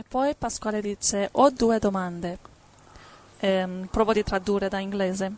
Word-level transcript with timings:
E 0.00 0.04
poi 0.08 0.34
Pasquale 0.34 0.80
dice: 0.80 1.28
Ho 1.32 1.50
due 1.50 1.78
domande. 1.78 2.38
Ehm, 3.40 3.86
provo 3.90 4.14
di 4.14 4.24
tradurre 4.24 4.70
da 4.70 4.78
inglese. 4.78 5.30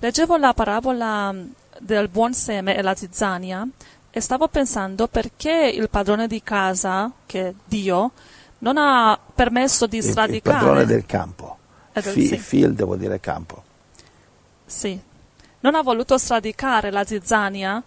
Leggevo 0.00 0.36
la 0.36 0.52
parabola 0.52 1.32
del 1.78 2.08
buon 2.08 2.34
seme 2.34 2.74
e 2.76 2.82
la 2.82 2.96
zizzania 2.96 3.64
e 4.10 4.20
stavo 4.20 4.48
pensando 4.48 5.06
perché 5.06 5.70
il 5.72 5.88
padrone 5.88 6.26
di 6.26 6.42
casa, 6.42 7.08
che 7.24 7.48
è 7.50 7.54
Dio, 7.64 8.10
non 8.58 8.78
ha 8.78 9.16
permesso 9.32 9.86
di 9.86 9.98
Il, 9.98 10.02
sradicare. 10.02 10.56
il 10.56 10.60
padrone 10.64 10.84
del 10.84 11.06
campo. 11.06 11.56
Eh, 11.92 12.00
del- 12.02 12.12
Fi- 12.14 12.26
sì. 12.26 12.38
Field 12.38 12.82
vuol 12.82 12.98
dire 12.98 13.20
campo. 13.20 13.62
Sì. 14.66 15.00
Non 15.60 15.76
ha 15.76 15.82
voluto 15.82 16.18
sradicare 16.18 16.90
la 16.90 17.04
zizzania, 17.04 17.80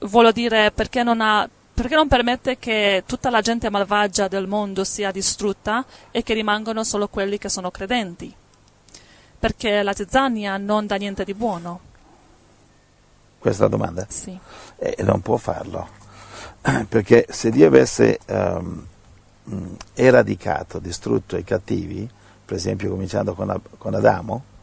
vuol 0.00 0.32
dire 0.32 0.70
perché 0.70 1.02
non 1.02 1.20
ha. 1.20 1.46
Perché 1.78 1.94
non 1.94 2.08
permette 2.08 2.58
che 2.58 3.04
tutta 3.06 3.30
la 3.30 3.40
gente 3.40 3.70
malvagia 3.70 4.26
del 4.26 4.48
mondo 4.48 4.82
sia 4.82 5.12
distrutta 5.12 5.84
e 6.10 6.24
che 6.24 6.34
rimangano 6.34 6.82
solo 6.82 7.06
quelli 7.06 7.38
che 7.38 7.48
sono 7.48 7.70
credenti? 7.70 8.34
Perché 9.38 9.84
la 9.84 9.94
zizzania 9.94 10.56
non 10.56 10.88
dà 10.88 10.96
niente 10.96 11.22
di 11.22 11.34
buono. 11.34 11.78
Questa 13.38 13.64
è 13.64 13.68
la 13.68 13.76
domanda? 13.76 14.04
Sì. 14.08 14.36
E 14.76 14.96
non 15.04 15.20
può 15.20 15.36
farlo. 15.36 15.88
Perché 16.88 17.26
se 17.30 17.50
Dio 17.50 17.68
avesse 17.68 18.18
mh, 18.26 19.76
eradicato, 19.94 20.80
distrutto 20.80 21.36
i 21.36 21.44
cattivi, 21.44 22.10
per 22.44 22.56
esempio 22.56 22.90
cominciando 22.90 23.34
con, 23.34 23.56
con 23.78 23.94
Adamo, 23.94 24.42
eh, 24.42 24.57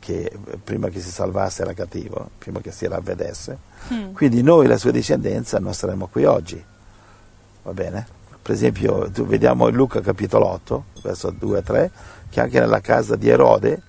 che 0.00 0.32
prima 0.64 0.88
che 0.88 1.00
si 1.00 1.10
salvasse 1.10 1.62
era 1.62 1.72
cattivo, 1.72 2.30
prima 2.38 2.60
che 2.60 2.70
si 2.72 2.86
ravvedesse, 2.86 3.66
Mm. 3.92 4.12
quindi 4.12 4.42
noi, 4.42 4.66
la 4.66 4.76
sua 4.76 4.90
discendenza, 4.90 5.58
non 5.60 5.72
saremmo 5.72 6.08
qui 6.08 6.24
oggi. 6.24 6.62
Va 7.62 7.72
bene? 7.72 8.06
Per 8.42 8.54
esempio, 8.54 9.08
vediamo 9.12 9.68
in 9.68 9.74
Luca 9.76 10.00
capitolo 10.00 10.46
8, 10.46 10.84
verso 11.02 11.30
2 11.30 11.58
a 11.58 11.62
3, 11.62 11.90
che 12.30 12.40
anche 12.40 12.58
nella 12.60 12.80
casa 12.80 13.14
di 13.16 13.28
Erode, 13.28 13.80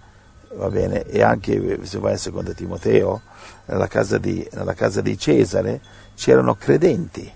va 0.56 0.70
bene, 0.70 1.04
e 1.06 1.22
anche 1.22 1.80
eh, 1.82 1.86
se 1.86 1.98
vai 2.00 2.14
a 2.14 2.18
secondo 2.18 2.54
Timoteo, 2.54 3.22
nella 3.66 3.88
casa 3.88 4.18
di, 4.18 4.48
nella 4.54 4.74
casa 4.74 5.02
di 5.02 5.18
Cesare 5.18 5.82
c'erano 6.16 6.56
credenti. 6.56 7.32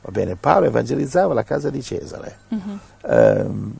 Va 0.00 0.10
bene, 0.10 0.36
Paolo 0.36 0.66
evangelizzava 0.66 1.34
la 1.34 1.42
casa 1.44 1.70
di 1.70 1.82
Cesare. 1.82 2.38
Mhm. 2.48 2.78
Ehm, 3.08 3.76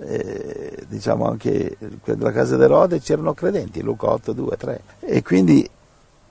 eh, 0.00 0.84
diciamo 0.88 1.28
anche 1.28 1.76
nella 2.04 2.32
casa 2.32 2.56
di 2.56 2.62
Erode 2.62 3.00
c'erano 3.00 3.34
credenti, 3.34 3.82
Luca 3.82 4.10
8, 4.10 4.32
2, 4.32 4.56
3. 4.56 4.80
E 5.00 5.22
quindi 5.22 5.68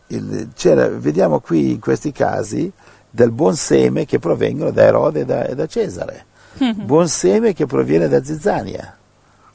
il- 0.08 0.48
vediamo 0.98 1.40
qui 1.40 1.72
in 1.72 1.80
questi 1.80 2.12
casi 2.12 2.72
del 3.10 3.32
buon 3.32 3.56
seme 3.56 4.06
che 4.06 4.20
provengono 4.20 4.72
da 4.72 4.84
Erode 4.84 5.22
e 5.22 5.26
da, 5.26 5.46
e 5.46 5.56
da 5.56 5.66
Cesare. 5.68 6.26
Buon 6.58 7.08
seme 7.08 7.54
che 7.54 7.66
proviene 7.66 8.08
da 8.08 8.24
Zizzania. 8.24 8.98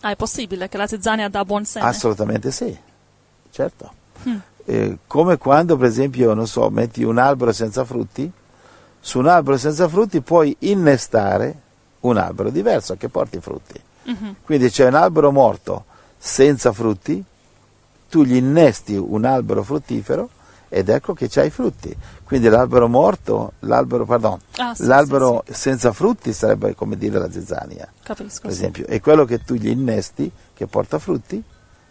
Ah, 0.00 0.10
è 0.10 0.16
possibile 0.16 0.68
che 0.68 0.76
la 0.76 0.86
zizzania 0.86 1.28
dà 1.28 1.44
buon 1.44 1.64
seme? 1.64 1.86
Assolutamente 1.86 2.50
sì, 2.50 2.76
certo. 3.50 3.92
Eh, 4.64 4.98
come 5.08 5.36
quando, 5.38 5.76
per 5.76 5.88
esempio, 5.88 6.34
non 6.34 6.46
so, 6.46 6.70
metti 6.70 7.02
un 7.02 7.18
albero 7.18 7.52
senza 7.52 7.84
frutti, 7.84 8.30
su 9.00 9.18
un 9.18 9.26
albero 9.26 9.56
senza 9.56 9.88
frutti 9.88 10.20
puoi 10.20 10.54
innestare 10.60 11.54
un 12.00 12.16
albero 12.16 12.50
diverso 12.50 12.96
che 12.96 13.08
porti 13.08 13.40
frutti. 13.40 13.80
Mhm. 14.04 14.36
Quindi 14.44 14.70
c'è 14.70 14.86
un 14.86 14.94
albero 14.94 15.30
morto 15.30 15.84
senza 16.18 16.72
frutti, 16.72 17.22
tu 18.08 18.22
gli 18.24 18.36
innesti 18.36 18.94
un 18.96 19.24
albero 19.24 19.62
fruttifero 19.62 20.28
ed 20.68 20.88
ecco 20.88 21.12
che 21.14 21.28
c'hai 21.28 21.48
i 21.48 21.50
frutti. 21.50 21.94
Quindi 22.24 22.48
l'albero 22.48 22.88
morto, 22.88 23.52
l'albero, 23.60 24.04
pardon, 24.06 24.38
Ah, 24.56 24.74
sì, 24.74 24.84
l'albero 24.86 25.44
sì, 25.46 25.52
senza 25.54 25.92
frutti 25.92 26.32
sarebbe 26.32 26.74
come 26.74 26.96
dire 26.96 27.18
la 27.18 27.30
zizzania 27.30 27.90
Capisco. 28.02 28.40
per 28.42 28.52
sì. 28.52 28.56
esempio, 28.58 28.86
e 28.86 29.00
quello 29.00 29.24
che 29.26 29.38
tu 29.44 29.54
gli 29.54 29.68
innesti, 29.68 30.30
che 30.54 30.66
porta 30.66 30.98
frutti, 30.98 31.42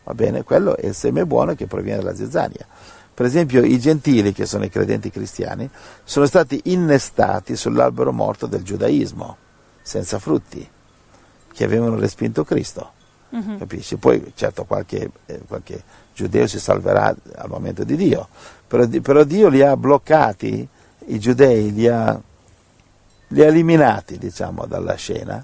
va 0.03 0.13
bene, 0.15 0.43
quello 0.43 0.75
è 0.77 0.87
il 0.87 0.95
seme 0.95 1.25
buono 1.27 1.53
che 1.53 1.67
proviene 1.67 2.01
dalla 2.01 2.15
zizzania. 2.15 2.65
Per 3.13 3.25
esempio, 3.25 3.63
i 3.63 3.77
gentili, 3.79 4.31
che 4.33 4.47
sono 4.47 4.63
i 4.63 4.69
credenti 4.69 5.11
cristiani, 5.11 5.69
sono 6.03 6.25
stati 6.25 6.59
innestati 6.65 7.55
sull'albero 7.55 8.11
morto 8.11 8.47
del 8.47 8.63
giudaismo, 8.63 9.37
senza 9.83 10.17
frutti, 10.17 10.67
che 11.53 11.63
avevano 11.63 11.97
respinto 11.97 12.43
Cristo. 12.43 12.91
Mhm. 13.29 13.57
Capisci? 13.59 13.95
Poi, 13.97 14.33
certo, 14.35 14.65
qualche, 14.65 15.09
eh, 15.25 15.39
qualche 15.47 15.83
giudeo 16.13 16.47
si 16.47 16.59
salverà 16.59 17.15
al 17.35 17.49
momento 17.49 17.83
di 17.83 17.95
Dio, 17.95 18.27
però, 18.67 18.85
però 19.01 19.23
Dio 19.23 19.47
li 19.47 19.61
ha 19.61 19.77
bloccati, 19.77 20.67
i 21.07 21.19
giudei 21.19 21.71
li 21.73 21.87
ha, 21.87 22.19
li 23.27 23.41
ha 23.41 23.45
eliminati, 23.47 24.17
diciamo, 24.17 24.65
dalla 24.65 24.95
scena 24.95 25.43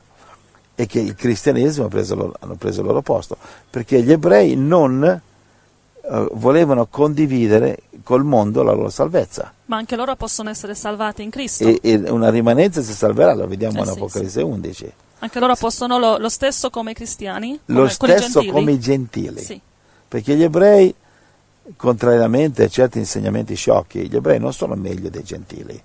e 0.80 0.86
che 0.86 1.00
il 1.00 1.16
cristianesimo 1.16 1.88
ha 1.88 1.90
preso 1.90 2.14
loro- 2.14 2.36
hanno 2.40 2.56
preso 2.56 2.82
il 2.82 2.88
loro 2.88 3.02
posto, 3.02 3.38
perché 3.70 4.02
gli 4.04 4.12
ebrei 4.12 4.56
non 4.56 5.04
eh, 5.04 6.30
volevano 6.34 6.86
condividere 6.86 7.80
col 8.04 8.24
mondo 8.24 8.62
la 8.64 8.74
loro 8.74 8.90
salvezza. 8.90 9.54
Ma 9.66 9.78
anche 9.78 9.96
loro 9.96 10.16
possono 10.16 10.50
essere 10.50 10.76
salvati 10.76 11.24
in 11.24 11.30
Cristo. 11.30 11.68
E, 11.68 11.80
e 11.82 11.96
una 12.10 12.30
rimanenza 12.30 12.82
si 12.82 12.94
salverà, 12.94 13.34
lo 13.34 13.48
vediamo 13.48 13.78
Eh 13.78 13.80
in 13.80 13.86
sì, 13.86 13.92
Apocalisse 13.94 14.42
11. 14.42 14.94
Anche 15.20 15.40
loro 15.40 15.56
possono 15.56 15.98
lo, 15.98 16.18
lo 16.18 16.30
stesso 16.30 16.70
come 16.70 16.92
i 16.92 16.94
cristiani? 16.94 17.60
Come, 17.66 17.80
Lo 17.80 17.86
i 17.86 17.90
stesso 17.90 18.40
gentili? 18.40 18.52
come 18.52 18.72
i 18.72 18.80
gentili. 18.80 19.42
Sì. 19.42 19.60
Perché 20.08 20.36
gli 20.36 20.44
ebrei, 20.44 20.94
contrariamente 21.76 22.64
a 22.64 22.68
certi 22.68 23.00
insegnamenti 23.00 23.56
sciocchi, 23.56 24.08
gli 24.08 24.16
ebrei 24.16 24.40
non 24.40 24.54
sono 24.54 24.76
meglio 24.76 25.10
dei 25.10 25.24
gentili. 25.24 25.82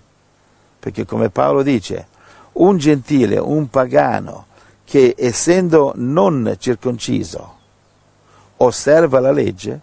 Perché 0.78 1.06
come 1.06 1.30
Paolo 1.30 1.62
dice, 1.62 2.08
un 2.52 2.76
gentile, 2.76 3.38
un 3.38 3.68
pagano, 3.70 4.46
che 4.84 5.14
essendo 5.16 5.92
non 5.96 6.56
circonciso 6.58 7.60
osserva 8.58 9.18
la 9.20 9.32
legge, 9.32 9.80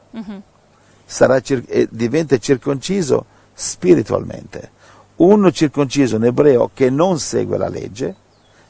sarà 1.05 1.41
cir- 1.41 1.89
diventa 1.89 2.37
circonciso 2.37 3.25
spiritualmente. 3.53 4.71
Un 5.17 5.51
circonciso, 5.51 6.15
un 6.15 6.25
ebreo 6.25 6.69
che 6.73 6.89
non 6.89 7.19
segue 7.19 7.57
la 7.57 7.67
legge, 7.67 8.15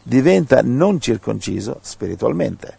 diventa 0.10 0.62
non 0.62 1.00
circonciso 1.00 1.80
spiritualmente. 1.82 2.78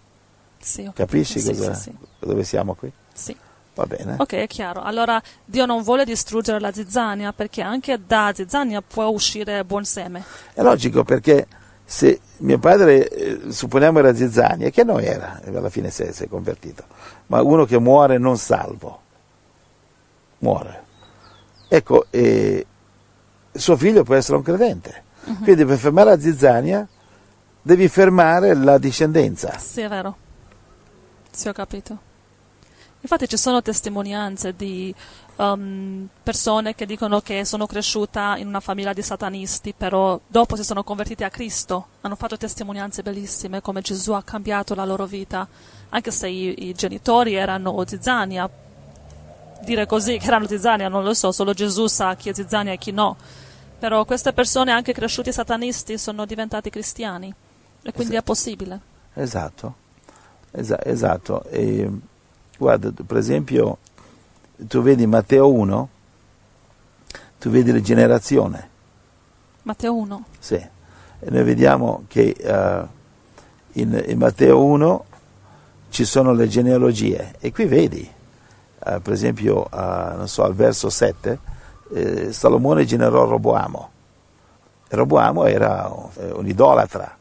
Sì, 0.58 0.90
Capisci. 0.94 1.40
Sì, 1.40 1.56
cosa- 1.56 1.72
sì, 1.72 1.90
dove 2.18 2.44
siamo 2.44 2.74
qui? 2.74 2.92
Sì. 3.14 3.34
Va 3.74 3.86
bene? 3.86 4.16
Ok, 4.18 4.34
è 4.34 4.46
chiaro. 4.46 4.82
Allora 4.82 5.22
Dio 5.44 5.64
non 5.64 5.82
vuole 5.82 6.04
distruggere 6.04 6.60
la 6.60 6.72
zizzania 6.72 7.32
perché 7.32 7.62
anche 7.62 7.98
da 8.04 8.32
zizzania 8.34 8.82
può 8.82 9.06
uscire 9.06 9.64
buon 9.64 9.84
seme. 9.84 10.22
È 10.52 10.60
logico 10.60 11.04
perché 11.04 11.46
se 11.84 12.20
mio 12.38 12.58
padre, 12.58 13.08
eh, 13.08 13.40
supponiamo 13.52 13.98
era 13.98 14.14
Zizzania, 14.14 14.70
che 14.70 14.84
non 14.84 15.00
era, 15.00 15.40
alla 15.44 15.70
fine 15.70 15.90
si 15.90 16.04
è, 16.04 16.12
si 16.12 16.22
è 16.22 16.28
convertito, 16.28 16.84
ma 17.26 17.42
uno 17.42 17.64
che 17.64 17.80
muore 17.80 18.16
non 18.16 18.36
salvo, 18.38 19.00
muore. 20.38 20.84
Ecco, 21.66 22.06
eh, 22.10 22.64
suo 23.52 23.76
figlio 23.76 24.04
può 24.04 24.14
essere 24.14 24.36
un 24.36 24.44
credente, 24.44 25.02
quindi 25.42 25.64
per 25.64 25.78
fermare 25.78 26.10
la 26.10 26.20
Zizzania 26.20 26.86
devi 27.62 27.88
fermare 27.88 28.54
la 28.54 28.78
discendenza. 28.78 29.58
Sì, 29.58 29.80
è 29.80 29.88
vero. 29.88 30.16
Sì, 31.30 31.48
ho 31.48 31.52
capito. 31.52 32.08
Infatti 33.02 33.26
ci 33.28 33.38
sono 33.38 33.62
testimonianze 33.62 34.54
di 34.54 34.94
um, 35.36 36.06
persone 36.22 36.74
che 36.74 36.84
dicono 36.84 37.20
che 37.20 37.46
sono 37.46 37.66
cresciuta 37.66 38.36
in 38.36 38.46
una 38.46 38.60
famiglia 38.60 38.92
di 38.92 39.00
satanisti, 39.00 39.72
però 39.74 40.20
dopo 40.26 40.54
si 40.54 40.62
sono 40.62 40.84
convertiti 40.84 41.24
a 41.24 41.30
Cristo. 41.30 41.86
Hanno 42.02 42.14
fatto 42.14 42.36
testimonianze 42.36 43.02
bellissime 43.02 43.62
come 43.62 43.80
Gesù 43.80 44.12
ha 44.12 44.22
cambiato 44.22 44.74
la 44.74 44.84
loro 44.84 45.06
vita, 45.06 45.48
anche 45.88 46.10
se 46.10 46.28
i, 46.28 46.68
i 46.68 46.74
genitori 46.74 47.34
erano 47.34 47.82
zizzania. 47.86 48.48
Dire 49.62 49.86
così 49.86 50.18
che 50.18 50.26
erano 50.26 50.46
zizzania 50.46 50.88
non 50.88 51.02
lo 51.02 51.14
so, 51.14 51.32
solo 51.32 51.54
Gesù 51.54 51.86
sa 51.86 52.14
chi 52.16 52.28
è 52.28 52.34
zizzania 52.34 52.72
e 52.72 52.78
chi 52.78 52.90
no. 52.90 53.16
Però 53.78 54.04
queste 54.04 54.34
persone, 54.34 54.72
anche 54.72 54.92
cresciuti 54.92 55.32
satanisti, 55.32 55.96
sono 55.96 56.26
diventati 56.26 56.68
cristiani. 56.68 57.34
E 57.82 57.92
quindi 57.92 58.16
è 58.16 58.22
possibile. 58.22 58.80
Esatto, 59.14 59.74
Esa- 60.50 60.84
esatto. 60.84 61.44
E, 61.44 61.90
guarda, 62.56 62.92
per 63.06 63.16
esempio, 63.16 63.78
tu 64.56 64.82
vedi 64.82 65.06
Matteo 65.06 65.50
1, 65.50 65.88
tu 67.38 67.50
vedi 67.50 67.72
la 67.72 67.80
generazione, 67.80 68.68
Matteo 69.62 69.94
1. 69.94 70.24
sì. 70.38 70.68
E 71.22 71.28
noi 71.30 71.42
vediamo 71.42 72.04
che 72.08 72.34
uh, 72.38 72.86
in, 73.72 74.04
in, 74.06 74.16
Matteo 74.16 74.64
1 74.64 75.04
ci 75.90 76.06
sono 76.06 76.32
le 76.32 76.48
genealogie 76.48 77.34
e 77.38 77.52
qui 77.52 77.66
vedi, 77.66 78.10
uh, 78.86 79.02
per 79.02 79.12
esempio, 79.12 79.68
uh, 79.70 80.24
so, 80.24 80.44
al 80.44 80.54
verso 80.54 80.88
7, 80.88 81.38
eh, 81.92 82.32
Salomone 82.32 82.86
generò 82.86 83.26
Roboamo. 83.26 83.90
Roboamo 84.88 85.44
era 85.44 85.92
un 86.32 86.46
idolatra, 86.46 87.18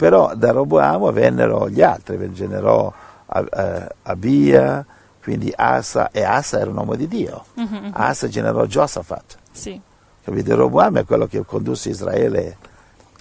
però 0.00 0.34
da 0.34 0.50
Roboamo 0.50 1.12
vennero 1.12 1.68
gli 1.68 1.82
altri, 1.82 2.32
generò 2.32 2.90
Abia, 4.04 4.86
quindi 5.22 5.52
Asa, 5.54 6.10
e 6.10 6.22
Asa 6.22 6.58
era 6.58 6.70
un 6.70 6.78
uomo 6.78 6.94
di 6.94 7.06
Dio, 7.06 7.44
mm-hmm. 7.60 7.90
Asa 7.92 8.26
generò 8.26 8.64
Giosafat. 8.64 9.36
Sì. 9.52 9.78
Capite? 10.24 10.54
Roboam 10.54 11.00
è 11.00 11.04
quello 11.04 11.26
che 11.26 11.44
condusse 11.44 11.90
Israele 11.90 12.56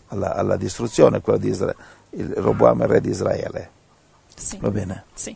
alla, 0.07 0.35
alla 0.35 0.55
distruzione, 0.55 1.19
quello 1.19 1.37
di 1.37 1.49
Israele, 1.49 1.75
il 2.11 2.31
Roboam 2.37 2.79
è 2.79 2.85
il 2.85 2.89
re 2.91 3.01
di 3.01 3.09
Israele. 3.09 3.69
Sì. 4.33 4.57
Va 4.61 4.69
bene? 4.69 5.03
Sì. 5.13 5.35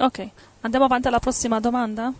Ok, 0.00 0.28
andiamo 0.60 0.84
avanti 0.84 1.08
alla 1.08 1.18
prossima 1.18 1.60
domanda? 1.60 2.12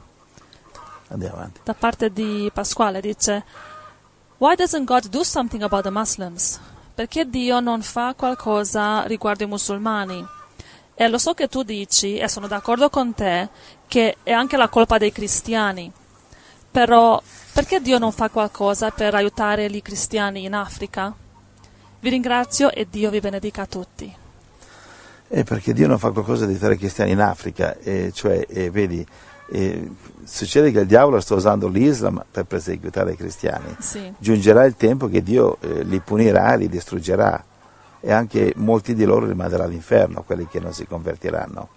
Andiamo 1.09 1.35
avanti. 1.35 1.61
Da 1.65 1.75
parte 1.75 2.11
di 2.11 2.51
Pasquale 2.51 3.03
dice 3.03 3.45
Why 4.39 4.55
doesn't 4.55 4.87
God 4.87 5.09
do 5.09 5.23
something 5.23 5.63
about 5.63 5.83
the 5.83 5.91
Muslims? 5.91 6.59
Perché 6.95 7.29
Dio 7.29 7.61
non 7.61 7.83
fa 7.83 8.15
qualcosa 8.15 9.05
riguardo 9.05 9.45
i 9.45 9.47
musulmani? 9.47 10.27
E 10.95 11.09
lo 11.09 11.19
so 11.19 11.33
che 11.33 11.49
tu 11.49 11.63
dici, 11.63 12.19
e 12.19 12.29
sono 12.29 12.47
d'accordo 12.47 12.91
con 12.91 13.15
te, 13.15 13.49
che 13.87 14.17
è 14.23 14.33
anche 14.33 14.57
la 14.57 14.69
colpa 14.69 14.99
dei 14.99 15.13
cristiani. 15.13 15.91
Però 16.71 17.23
perché 17.53 17.81
Dio 17.81 17.99
non 17.99 18.13
fa 18.13 18.29
qualcosa 18.29 18.91
per 18.91 19.15
aiutare 19.15 19.65
i 19.65 19.83
cristiani 19.83 20.45
in 20.45 20.55
Africa? 20.55 21.15
Vi 22.01 22.09
ringrazio 22.09 22.71
e 22.71 22.87
Dio 22.89 23.11
vi 23.11 23.21
benedica 23.21 23.63
a 23.63 23.67
tutti. 23.67 24.17
Eh, 25.29 25.45
perché 25.45 25.73
Dio 25.73 25.87
non 25.87 25.99
fa 25.99 26.11
qualcosa 26.11 26.45
di 26.45 26.53
aiutare 26.53 26.75
i 26.75 26.79
cristiani 26.79 27.13
in 27.13 27.21
Africa, 27.21 27.77
eh, 27.79 28.11
cioè, 28.13 28.45
eh, 28.49 28.71
vedi, 28.71 29.07
eh, 29.53 29.91
succede 30.25 30.71
che 30.71 30.81
il 30.81 30.87
diavolo 30.87 31.21
sta 31.21 31.35
usando 31.35 31.67
l'Islam 31.67 32.25
per 32.31 32.45
perseguitare 32.45 33.13
i 33.13 33.17
cristiani. 33.17 33.75
Sì. 33.79 34.13
Giungerà 34.19 34.65
il 34.65 34.77
tempo 34.77 35.09
che 35.09 35.23
Dio 35.23 35.57
eh, 35.61 35.83
li 35.83 36.01
punirà, 36.01 36.55
li 36.55 36.69
distruggerà 36.69 37.45
e 38.01 38.13
anche 38.13 38.53
molti 38.57 38.95
di 38.95 39.05
loro 39.05 39.27
li 39.27 39.35
manderà 39.35 39.65
all'inferno, 39.65 40.23
quelli 40.23 40.47
che 40.47 40.61
non 40.61 40.73
si 40.73 40.87
convertiranno. 40.87 41.69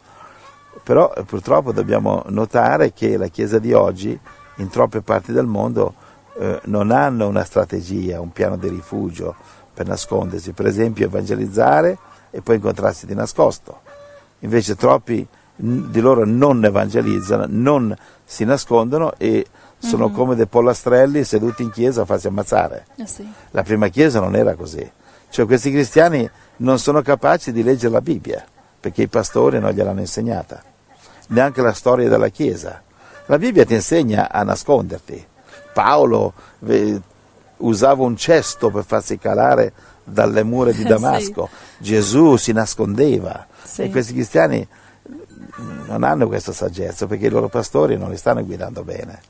Però 0.84 1.14
eh, 1.16 1.24
purtroppo 1.24 1.72
dobbiamo 1.72 2.24
notare 2.28 2.94
che 2.94 3.18
la 3.18 3.28
Chiesa 3.28 3.60
di 3.60 3.74
oggi 3.74 4.18
in 4.58 4.70
troppe 4.70 5.02
parti 5.02 5.32
del 5.32 5.48
mondo 5.48 5.96
eh, 6.38 6.60
non 6.66 6.92
hanno 6.92 7.28
una 7.28 7.44
strategia, 7.44 8.22
un 8.22 8.32
piano 8.32 8.56
di 8.56 8.70
rifugio 8.70 9.36
per 9.74 9.88
nascondersi, 9.88 10.52
per 10.52 10.68
esempio 10.68 11.06
evangelizzare 11.06 11.98
e 12.30 12.42
poi 12.42 12.56
incontrarsi 12.56 13.08
di 13.08 13.16
nascosto. 13.16 13.82
Invece 14.40 14.76
troppi 14.76 15.28
di 15.56 16.00
loro 16.00 16.26
non 16.26 16.64
evangelizzano, 16.64 17.46
non 17.48 17.96
si 18.24 18.44
nascondono 18.44 19.14
e 19.18 19.46
sono 19.78 20.08
mm-hmm. 20.08 20.16
come 20.16 20.36
dei 20.36 20.48
pollastrelli 20.48 21.24
seduti 21.24 21.62
in 21.64 21.72
chiesa 21.72 22.02
a 22.02 22.06
farsi 22.06 22.28
ammazzare. 22.28 22.86
Eh 22.96 23.06
sì. 23.06 23.28
La 23.52 23.64
prima 23.64 23.90
chiesa 23.90 24.20
non 24.20 24.36
era 24.36 24.56
così. 24.56 24.90
Cioè 25.30 25.46
questi 25.46 25.72
cristiani 25.72 26.30
non 26.58 26.80
sono 26.80 27.02
capaci 27.02 27.52
di 27.52 27.64
leggere 27.64 27.94
la 27.94 28.02
Bibbia 28.02 28.46
perché 28.80 29.04
i 29.04 29.08
pastori 29.08 29.60
non 29.60 29.72
gliel'hanno 29.72 30.02
insegnata, 30.02 30.62
neanche 31.30 31.62
la 31.62 31.74
storia 31.74 32.10
della 32.10 32.30
chiesa. 32.30 32.82
La 33.28 33.38
Bibbia 33.38 33.66
ti 33.66 33.74
insegna 33.74 34.30
a 34.30 34.44
nasconderti. 34.44 35.26
Paolo 35.74 36.34
eh, 36.66 37.00
usava 37.58 38.04
un 38.04 38.18
cesto 38.18 38.70
per 38.70 38.84
farsi 38.84 39.18
calare 39.18 39.72
dalle 40.04 40.44
mura 40.44 40.72
di 40.72 40.84
Damasco. 40.86 41.50
sì. 41.50 41.84
Gesù 41.84 42.36
si 42.36 42.52
nascondeva. 42.52 43.48
Sì. 43.64 43.84
E 43.84 43.90
questi 43.90 44.14
cristiani 44.14 44.68
non 45.86 46.04
hanno 46.04 46.28
questa 46.28 46.52
saggezza 46.52 47.06
perché 47.08 47.28
i 47.28 47.30
loro 47.30 47.50
pastori 47.50 47.98
non 47.98 48.10
li 48.10 48.18
stanno 48.18 48.46
guidando 48.46 48.84
bene. 48.84 49.22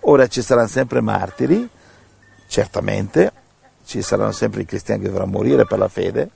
Ora 0.00 0.26
ci 0.26 0.42
saranno 0.42 0.68
sempre 0.68 1.00
martiri, 1.00 1.68
certamente, 2.46 3.32
ci 3.84 4.02
saranno 4.02 4.32
sempre 4.32 4.62
i 4.62 4.66
cristiani 4.66 5.02
che 5.02 5.08
dovranno 5.08 5.32
morire 5.32 5.64
per 5.66 5.78
la 5.78 5.88
fede, 5.88 6.30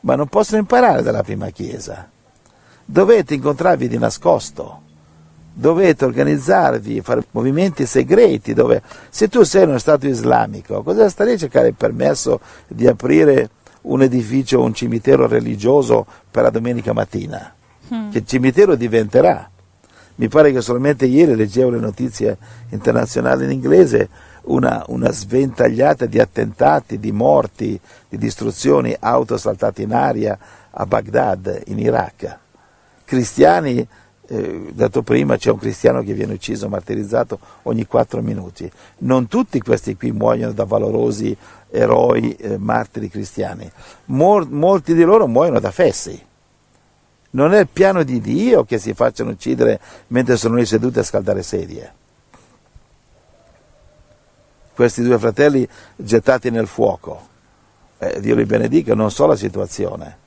ma 0.00 0.14
non 0.14 0.28
possono 0.28 0.60
imparare 0.60 1.02
dalla 1.02 1.22
prima 1.22 1.50
chiesa. 1.50 2.08
Dovete 2.84 3.34
incontrarvi 3.34 3.88
di 3.88 3.98
nascosto 3.98 4.82
dovete 5.54 6.04
organizzarvi, 6.04 7.00
fare 7.00 7.24
movimenti 7.30 7.86
segreti 7.86 8.52
dove 8.52 8.82
se 9.08 9.28
tu 9.28 9.44
sei 9.44 9.62
uno 9.62 9.78
Stato 9.78 10.08
islamico, 10.08 10.82
cosa 10.82 11.08
stai 11.08 11.34
a 11.34 11.38
cercare 11.38 11.68
il 11.68 11.74
permesso 11.74 12.40
di 12.66 12.88
aprire 12.88 13.50
un 13.82 14.02
edificio 14.02 14.62
un 14.62 14.74
cimitero 14.74 15.28
religioso 15.28 16.04
per 16.28 16.42
la 16.42 16.50
domenica 16.50 16.92
mattina? 16.92 17.54
Mm. 17.92 18.10
Che 18.10 18.24
cimitero 18.24 18.76
diventerà? 18.76 19.50
Mi 20.16 20.28
pare 20.28 20.52
che 20.52 20.60
solamente 20.60 21.06
ieri 21.06 21.34
leggevo 21.34 21.70
le 21.70 21.80
notizie 21.80 22.38
internazionali 22.68 23.44
in 23.44 23.50
inglese, 23.50 24.08
una, 24.42 24.84
una 24.88 25.10
sventagliata 25.10 26.06
di 26.06 26.20
attentati, 26.20 27.00
di 27.00 27.10
morti, 27.10 27.78
di 28.08 28.16
distruzioni, 28.16 28.94
auto 28.98 29.36
saltate 29.36 29.82
in 29.82 29.92
aria 29.92 30.38
a 30.70 30.86
Baghdad, 30.86 31.62
in 31.66 31.80
Iraq. 31.80 32.38
Cristiani 33.04 33.86
eh, 34.26 34.70
dato 34.72 35.02
prima 35.02 35.36
c'è 35.36 35.50
un 35.50 35.58
cristiano 35.58 36.02
che 36.02 36.14
viene 36.14 36.34
ucciso, 36.34 36.68
martirizzato 36.68 37.38
ogni 37.62 37.86
quattro 37.86 38.22
minuti. 38.22 38.70
Non 38.98 39.26
tutti 39.26 39.60
questi 39.60 39.96
qui 39.96 40.12
muoiono 40.12 40.52
da 40.52 40.64
valorosi 40.64 41.36
eroi, 41.70 42.34
eh, 42.36 42.56
martiri 42.56 43.10
cristiani, 43.10 43.70
Mol, 44.06 44.48
molti 44.48 44.94
di 44.94 45.02
loro 45.02 45.26
muoiono 45.26 45.60
da 45.60 45.70
fessi. 45.70 46.32
Non 47.34 47.52
è 47.52 47.60
il 47.60 47.68
piano 47.72 48.02
di 48.02 48.20
Dio 48.20 48.64
che 48.64 48.78
si 48.78 48.94
facciano 48.94 49.30
uccidere 49.30 49.80
mentre 50.08 50.36
sono 50.36 50.56
lì 50.56 50.66
seduti 50.66 50.98
a 50.98 51.02
scaldare 51.02 51.42
sedie. 51.42 51.92
Questi 54.74 55.02
due 55.02 55.18
fratelli 55.18 55.68
gettati 55.96 56.50
nel 56.50 56.66
fuoco. 56.66 57.28
Eh, 57.98 58.20
Dio 58.20 58.34
li 58.34 58.44
benedica, 58.44 58.94
non 58.94 59.10
so 59.10 59.26
la 59.26 59.36
situazione 59.36 60.22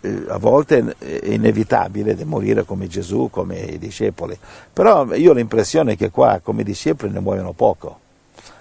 eh, 0.00 0.24
a 0.28 0.38
volte 0.38 0.94
è 0.98 1.32
inevitabile 1.32 2.16
morire 2.24 2.64
come 2.64 2.86
Gesù, 2.86 3.28
come 3.30 3.58
i 3.58 3.78
discepoli, 3.78 4.38
però 4.72 5.12
io 5.14 5.30
ho 5.30 5.34
l'impressione 5.34 5.96
che 5.96 6.10
qua 6.10 6.40
come 6.42 6.62
discepoli 6.62 7.12
ne 7.12 7.20
muoiono 7.20 7.52
poco. 7.52 8.08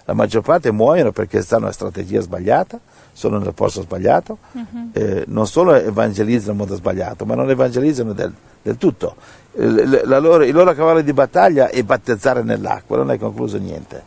La 0.05 0.13
maggior 0.13 0.41
parte 0.41 0.71
muoiono 0.71 1.11
perché 1.11 1.41
stanno 1.41 1.63
una 1.63 1.71
strategia 1.71 2.19
sbagliata, 2.21 2.79
sono 3.13 3.37
nel 3.37 3.53
posto 3.53 3.81
sbagliato, 3.81 4.37
uh-huh. 4.51 4.89
eh, 4.93 5.23
non 5.27 5.45
solo 5.45 5.73
evangelizzano 5.73 6.53
in 6.53 6.57
modo 6.57 6.75
sbagliato, 6.75 7.25
ma 7.25 7.35
non 7.35 7.49
evangelizzano 7.49 8.13
del, 8.13 8.33
del 8.61 8.77
tutto. 8.77 9.15
Eh, 9.53 10.05
loro, 10.05 10.43
il 10.43 10.53
loro 10.53 10.73
cavallo 10.73 11.01
di 11.01 11.13
battaglia 11.13 11.69
è 11.69 11.83
battezzare 11.83 12.41
nell'acqua, 12.43 12.97
non 12.97 13.09
hai 13.09 13.19
concluso 13.19 13.57
niente. 13.57 14.01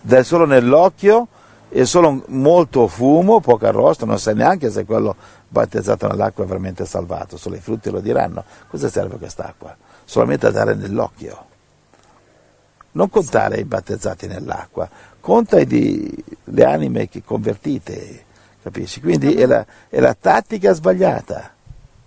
Dai 0.00 0.24
solo 0.24 0.46
nell'occhio 0.46 1.28
e 1.68 1.84
solo 1.86 2.22
molto 2.28 2.86
fumo, 2.86 3.40
poco 3.40 3.66
arrosto, 3.66 4.04
non 4.04 4.18
sai 4.18 4.34
neanche 4.34 4.70
se 4.70 4.84
quello 4.84 5.16
battezzato 5.48 6.06
nell'acqua 6.06 6.44
è 6.44 6.46
veramente 6.46 6.84
salvato, 6.86 7.36
solo 7.36 7.56
i 7.56 7.60
frutti 7.60 7.90
lo 7.90 8.00
diranno. 8.00 8.44
Cosa 8.68 8.88
serve 8.88 9.16
quest'acqua? 9.16 9.74
Solamente 10.04 10.46
a 10.46 10.50
dare 10.50 10.74
nell'occhio. 10.74 11.50
Non 12.92 13.08
contare 13.08 13.58
i 13.58 13.64
battezzati 13.64 14.26
nell'acqua, 14.26 14.88
conta 15.22 15.62
di, 15.64 16.12
le 16.44 16.64
anime 16.64 17.08
che 17.08 17.22
convertite, 17.24 18.24
capisci? 18.62 19.00
Quindi 19.00 19.32
è 19.34 19.46
la, 19.46 19.64
è 19.88 20.00
la 20.00 20.14
tattica 20.14 20.74
sbagliata, 20.74 21.54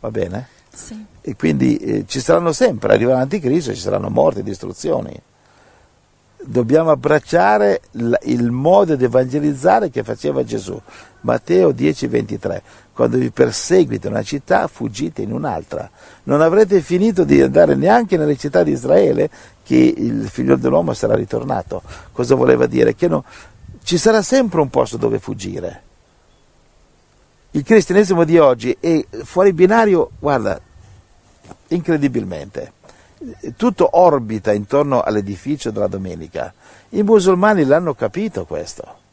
va 0.01 0.11
bene? 0.11 0.47
Sì. 0.71 1.03
E 1.21 1.35
quindi 1.35 1.77
eh, 1.77 2.03
ci 2.05 2.19
saranno 2.19 2.51
sempre, 2.51 2.93
arriverà 2.93 3.17
l'anticristo, 3.17 3.73
ci 3.73 3.79
saranno 3.79 4.09
morti, 4.09 4.43
distruzioni 4.43 5.19
dobbiamo 6.45 6.91
abbracciare 6.91 7.81
il 8.23 8.51
modo 8.51 8.95
di 8.95 9.03
evangelizzare 9.03 9.89
che 9.89 10.03
faceva 10.03 10.43
Gesù. 10.43 10.79
Matteo 11.21 11.71
10:23. 11.71 12.61
Quando 12.93 13.17
vi 13.17 13.29
perseguite 13.31 14.07
una 14.07 14.23
città, 14.23 14.67
fuggite 14.67 15.21
in 15.21 15.33
un'altra. 15.33 15.89
Non 16.23 16.41
avrete 16.41 16.81
finito 16.81 17.23
di 17.23 17.41
andare 17.41 17.75
neanche 17.75 18.15
nelle 18.15 18.37
città 18.37 18.63
di 18.63 18.71
Israele 18.71 19.29
che 19.63 19.75
il 19.75 20.29
figlio 20.29 20.55
dell'uomo 20.55 20.93
sarà 20.93 21.15
ritornato. 21.15 21.81
Cosa 22.11 22.35
voleva 22.35 22.67
dire? 22.67 22.95
Che 22.95 23.07
no, 23.07 23.25
ci 23.83 23.97
sarà 23.97 24.21
sempre 24.21 24.61
un 24.61 24.69
posto 24.69 24.97
dove 24.97 25.19
fuggire. 25.19 25.81
Il 27.51 27.63
cristianesimo 27.63 28.23
di 28.23 28.37
oggi 28.37 28.75
è 28.79 29.05
fuori 29.23 29.51
binario, 29.51 30.11
guarda, 30.19 30.59
incredibilmente 31.69 32.74
tutto 33.55 33.89
orbita 33.97 34.53
intorno 34.53 35.01
all'edificio 35.01 35.71
della 35.71 35.87
domenica. 35.87 36.53
I 36.89 37.03
musulmani 37.03 37.63
l'hanno 37.65 37.93
capito 37.93 38.45
questo. 38.45 39.03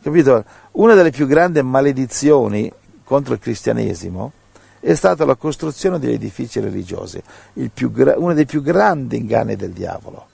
Capito? 0.00 0.44
Una 0.72 0.94
delle 0.94 1.10
più 1.10 1.26
grandi 1.26 1.62
maledizioni 1.62 2.72
contro 3.04 3.34
il 3.34 3.40
cristianesimo 3.40 4.32
è 4.80 4.94
stata 4.94 5.24
la 5.24 5.34
costruzione 5.34 5.98
degli 5.98 6.12
edifici 6.12 6.60
religiosi, 6.60 7.20
gra- 7.90 8.16
uno 8.16 8.32
dei 8.32 8.46
più 8.46 8.62
grandi 8.62 9.16
inganni 9.16 9.56
del 9.56 9.70
diavolo, 9.70 10.28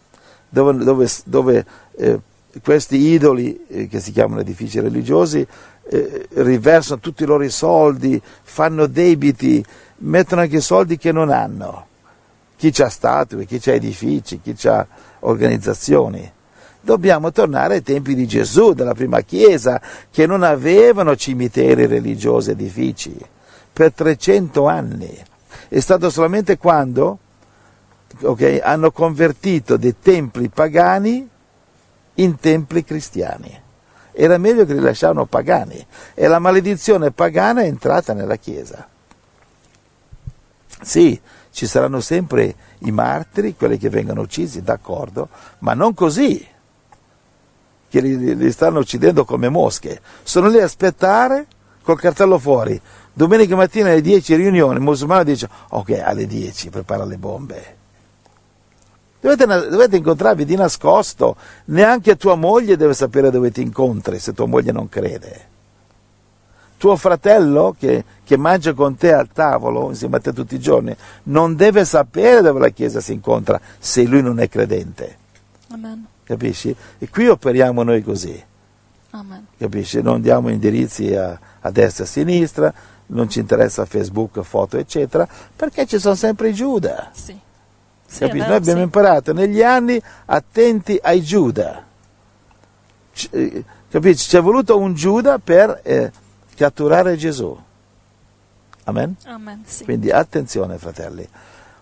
dove, 0.48 0.84
dove, 0.84 1.08
dove 1.24 1.66
eh, 1.96 2.20
questi 2.62 2.96
idoli 2.96 3.64
eh, 3.66 3.88
che 3.88 4.00
si 4.00 4.12
chiamano 4.12 4.42
edifici 4.42 4.80
religiosi 4.80 5.46
eh, 5.88 6.28
riversano 6.34 7.00
tutti 7.00 7.22
i 7.22 7.26
loro 7.26 7.48
soldi, 7.48 8.20
fanno 8.42 8.86
debiti, 8.86 9.64
mettono 9.98 10.42
anche 10.42 10.60
soldi 10.60 10.98
che 10.98 11.10
non 11.10 11.30
hanno. 11.30 11.86
Chi 12.56 12.72
ha 12.82 12.88
statue, 12.88 13.44
chi 13.44 13.60
ha 13.68 13.72
edifici, 13.72 14.40
chi 14.40 14.56
ha 14.68 14.86
organizzazioni. 15.20 16.32
Dobbiamo 16.80 17.32
tornare 17.32 17.76
ai 17.76 17.82
tempi 17.82 18.14
di 18.14 18.26
Gesù, 18.26 18.72
della 18.72 18.94
prima 18.94 19.22
Chiesa, 19.22 19.80
che 20.10 20.26
non 20.26 20.42
avevano 20.42 21.16
cimiteri 21.16 21.86
religiosi, 21.86 22.50
edifici, 22.50 23.16
per 23.72 23.92
300 23.92 24.66
anni. 24.66 25.22
È 25.68 25.80
stato 25.80 26.10
solamente 26.10 26.58
quando 26.58 27.18
okay, 28.20 28.60
hanno 28.60 28.90
convertito 28.92 29.76
dei 29.76 29.96
templi 30.00 30.48
pagani 30.48 31.28
in 32.14 32.36
templi 32.38 32.84
cristiani. 32.84 33.62
Era 34.12 34.38
meglio 34.38 34.64
che 34.64 34.74
li 34.74 34.80
lasciavano 34.80 35.24
pagani 35.24 35.84
e 36.14 36.28
la 36.28 36.38
maledizione 36.38 37.10
pagana 37.10 37.62
è 37.62 37.66
entrata 37.66 38.12
nella 38.12 38.36
Chiesa. 38.36 38.86
Sì, 40.82 41.20
ci 41.54 41.68
saranno 41.68 42.00
sempre 42.00 42.52
i 42.78 42.90
martiri, 42.90 43.54
quelli 43.54 43.78
che 43.78 43.88
vengono 43.88 44.22
uccisi, 44.22 44.60
d'accordo, 44.60 45.28
ma 45.60 45.72
non 45.72 45.94
così, 45.94 46.44
che 47.88 48.00
li, 48.00 48.36
li 48.36 48.50
stanno 48.50 48.80
uccidendo 48.80 49.24
come 49.24 49.48
mosche. 49.48 50.00
Sono 50.24 50.48
lì 50.48 50.58
a 50.58 50.64
aspettare 50.64 51.46
col 51.82 52.00
cartello 52.00 52.40
fuori. 52.40 52.78
Domenica 53.12 53.54
mattina 53.54 53.90
alle 53.90 54.00
10 54.00 54.34
riunione, 54.34 54.74
il 54.74 54.80
musulmano 54.80 55.22
dice, 55.22 55.48
ok, 55.68 56.02
alle 56.04 56.26
10 56.26 56.70
prepara 56.70 57.04
le 57.04 57.18
bombe. 57.18 57.76
Dovete, 59.20 59.46
dovete, 59.46 59.96
incontrarvi 59.96 60.44
di 60.44 60.56
nascosto, 60.56 61.36
neanche 61.66 62.16
tua 62.16 62.34
moglie 62.34 62.76
deve 62.76 62.94
sapere 62.94 63.30
dove 63.30 63.52
ti 63.52 63.62
incontri 63.62 64.18
se 64.18 64.32
tua 64.32 64.46
moglie 64.46 64.72
non 64.72 64.88
crede. 64.88 65.52
Tuo 66.84 66.96
fratello 66.96 67.74
che, 67.78 68.04
che 68.22 68.36
mangia 68.36 68.74
con 68.74 68.94
te 68.94 69.10
al 69.14 69.30
tavolo 69.32 69.88
insieme 69.88 70.18
a 70.18 70.20
te 70.20 70.34
tutti 70.34 70.54
i 70.56 70.60
giorni 70.60 70.94
non 71.22 71.56
deve 71.56 71.82
sapere 71.86 72.42
dove 72.42 72.60
la 72.60 72.68
Chiesa 72.68 73.00
si 73.00 73.14
incontra 73.14 73.58
se 73.78 74.02
lui 74.02 74.20
non 74.20 74.38
è 74.38 74.50
credente. 74.50 75.16
Amen. 75.70 76.04
Capisci? 76.24 76.76
E 76.98 77.08
qui 77.08 77.26
operiamo 77.26 77.82
noi 77.84 78.02
così. 78.02 78.38
Amen. 79.12 79.46
Capisci? 79.56 80.02
Non 80.02 80.20
diamo 80.20 80.50
indirizzi 80.50 81.14
a, 81.14 81.38
a 81.60 81.70
destra 81.70 82.04
e 82.04 82.06
a 82.06 82.10
sinistra, 82.10 82.74
non 83.06 83.30
ci 83.30 83.38
interessa 83.38 83.86
Facebook, 83.86 84.42
foto, 84.42 84.76
eccetera, 84.76 85.26
perché 85.56 85.86
ci 85.86 85.98
sono 85.98 86.14
sempre 86.16 86.50
i 86.50 86.52
Giuda. 86.52 87.08
Sì. 87.14 87.34
Sì, 88.06 88.26
vero, 88.26 88.36
Noi 88.36 88.56
abbiamo 88.56 88.80
sì. 88.80 88.84
imparato 88.84 89.32
negli 89.32 89.62
anni 89.62 89.98
attenti 90.26 90.98
ai 91.00 91.22
Giuda. 91.22 91.82
C- 93.14 93.28
eh, 93.30 93.64
Capisci? 93.88 94.28
Ci 94.28 94.36
è 94.36 94.42
voluto 94.42 94.76
un 94.76 94.92
Giuda 94.92 95.38
per 95.38 95.80
eh, 95.82 96.10
catturare 96.54 97.16
Gesù. 97.16 97.56
Amen? 98.84 99.16
Amen, 99.26 99.62
sì. 99.66 99.84
Quindi 99.84 100.10
attenzione, 100.10 100.78
fratelli. 100.78 101.26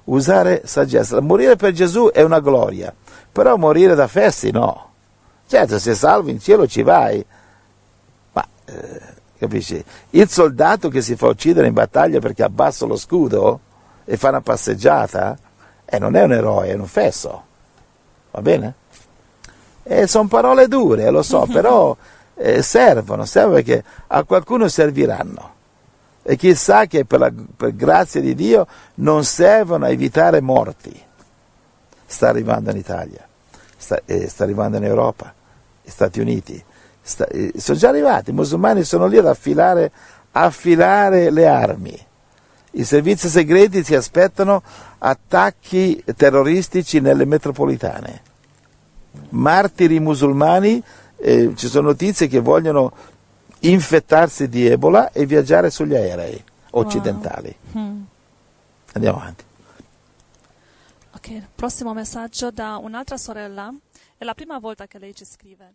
Usare 0.05 0.63
saggezza. 0.65 1.21
Morire 1.21 1.57
per 1.57 1.73
Gesù 1.73 2.11
è 2.13 2.23
una 2.23 2.41
gloria, 2.41 2.95
però 3.31 3.57
morire 3.57 3.95
da 3.95 4.07
festi 4.07 4.51
no. 4.51 4.91
Certo, 5.47 5.79
se 5.79 5.95
salvo 5.95 6.31
in 6.31 6.41
cielo 6.41 6.67
ci 6.67 6.83
vai, 6.83 7.25
ma 8.33 8.47
eh, 8.65 9.01
capisci? 9.39 9.85
Il 10.11 10.29
soldato 10.29 10.89
che 10.89 11.03
si 11.03 11.15
fa 11.17 11.27
uccidere 11.27 11.67
in 11.67 11.75
battaglia 11.75 12.21
perché 12.21 12.43
abbassa 12.43 12.87
lo 12.87 12.97
scudo 12.97 13.61
e 14.05 14.17
fa 14.17 14.31
una 14.31 14.41
passeggiata, 14.41 15.37
eh, 15.85 15.99
non 15.99 16.17
è 16.17 16.23
un 16.23 16.33
eroe, 16.33 16.69
è 16.69 16.75
un 16.75 16.87
fesso. 16.87 17.45
Va 18.31 18.41
bene? 18.41 18.75
E 19.83 20.07
sono 20.07 20.29
parole 20.29 20.69
dure, 20.69 21.11
lo 21.11 21.23
so, 21.23 21.47
però 21.53 21.95
eh, 22.43 22.63
servono, 22.63 23.25
servono 23.25 23.55
perché 23.55 23.85
a 24.09 24.25
qualcuno 24.25 24.69
serviranno. 24.69 25.51
E 26.25 26.37
chissà 26.37 26.87
che 26.87 27.05
per, 27.05 27.19
la, 27.19 27.33
per 27.57 27.75
grazia 27.75 28.21
di 28.21 28.35
Dio 28.35 28.67
non 28.97 29.25
servono 29.25 29.87
a 29.87 29.91
evitare 29.91 30.41
morti. 30.41 31.01
Sta 32.05 32.29
arrivando 32.29 32.71
in 32.71 32.77
Italia, 32.77 33.27
sta, 33.77 34.01
eh, 34.05 34.29
sta 34.29 34.45
arrivando 34.45 34.77
in 34.77 34.85
Europa, 34.85 35.33
Stati 35.85 36.21
Uniti. 36.21 36.63
Sta, 37.01 37.27
eh, 37.27 37.53
sono 37.57 37.79
già 37.79 37.89
arrivati, 37.89 38.31
i 38.31 38.35
musulmani 38.35 38.85
sono 38.85 39.07
lì 39.07 39.19
ad 39.19 39.27
affilare, 39.27 39.91
affilare 40.33 41.31
le 41.31 41.47
armi. 41.47 42.07
I 42.75 42.85
servizi 42.85 43.29
segreti 43.29 43.85
si 43.85 43.95
aspettano 43.95 44.63
attacchi 44.99 46.03
terroristici 46.17 47.01
nelle 47.01 47.25
metropolitane. 47.25 48.23
Martiri 49.31 50.01
musulmani, 50.01 50.83
eh, 51.23 51.53
ci 51.55 51.69
sono 51.69 51.89
notizie 51.89 52.27
che 52.27 52.41
vogliono 52.41 52.93
infettarsi 53.61 54.49
di 54.49 54.67
Ebola 54.67 55.13
e 55.13 55.25
viaggiare 55.25 55.71
sugli 55.71 55.95
aerei 55.95 56.43
occidentali. 56.71 57.55
Mm. 57.77 58.03
Andiamo 58.95 59.19
avanti. 59.19 59.45
Ok, 61.15 61.43
prossimo 61.55 61.95
messaggio 61.95 62.51
da 62.51 62.77
un'altra 62.77 63.17
sorella. 63.17 63.73
È 64.17 64.25
la 64.25 64.35
prima 64.35 64.59
volta 64.59 64.87
che 64.87 64.99
lei 64.99 65.15
ci 65.15 65.25
scrive. 65.25 65.75